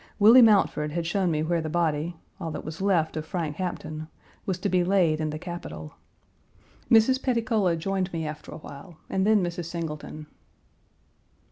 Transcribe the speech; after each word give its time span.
Willie 0.17 0.41
Mountford 0.41 0.93
had 0.93 1.05
shown 1.05 1.29
me 1.29 1.43
where 1.43 1.61
the 1.61 1.69
body, 1.69 2.15
all 2.39 2.49
that 2.49 2.65
was 2.65 2.81
left 2.81 3.15
of 3.17 3.23
Frank 3.23 3.57
Hampton, 3.57 4.07
was 4.47 4.57
to 4.57 4.67
be 4.67 4.83
laid 4.83 5.21
in 5.21 5.29
the 5.29 5.37
Capitol. 5.37 5.93
Mrs. 6.89 7.21
Petticola 7.21 7.77
joined 7.77 8.11
me 8.11 8.25
after 8.25 8.51
a 8.51 8.57
while, 8.57 8.97
and 9.11 9.27
then 9.27 9.43
Mrs. 9.43 9.65
Singleton. 9.65 10.25